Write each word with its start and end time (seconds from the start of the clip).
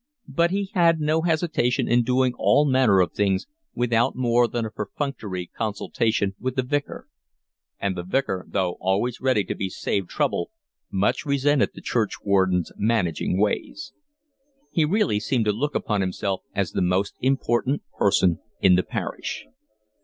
But 0.29 0.49
he 0.49 0.71
had 0.73 0.99
no 0.99 1.21
hesitation 1.21 1.87
in 1.87 2.01
doing 2.01 2.33
all 2.35 2.65
manner 2.67 3.01
of 3.01 3.11
things 3.11 3.45
without 3.75 4.15
more 4.15 4.47
than 4.47 4.65
a 4.65 4.71
perfunctory 4.71 5.45
consultation 5.55 6.33
with 6.39 6.55
the 6.55 6.63
Vicar, 6.63 7.07
and 7.79 7.95
the 7.95 8.01
Vicar, 8.01 8.43
though 8.49 8.77
always 8.79 9.21
ready 9.21 9.43
to 9.43 9.53
be 9.53 9.69
saved 9.69 10.09
trouble, 10.09 10.49
much 10.91 11.23
resented 11.23 11.75
the 11.75 11.81
churchwarden's 11.81 12.71
managing 12.77 13.39
ways. 13.39 13.93
He 14.71 14.85
really 14.85 15.19
seemed 15.19 15.45
to 15.45 15.51
look 15.51 15.75
upon 15.75 16.01
himself 16.01 16.41
as 16.55 16.71
the 16.71 16.81
most 16.81 17.13
important 17.21 17.83
person 17.95 18.39
in 18.59 18.73
the 18.73 18.81
parish. 18.83 19.45